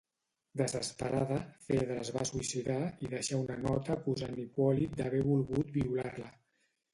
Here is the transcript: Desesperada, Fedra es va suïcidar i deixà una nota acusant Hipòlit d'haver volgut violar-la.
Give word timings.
Desesperada, 0.59 1.35
Fedra 1.65 1.97
es 2.05 2.11
va 2.15 2.25
suïcidar 2.29 2.77
i 3.05 3.11
deixà 3.11 3.37
una 3.43 3.59
nota 3.67 3.93
acusant 3.97 4.41
Hipòlit 4.45 4.97
d'haver 5.03 5.21
volgut 5.29 5.71
violar-la. 5.79 6.33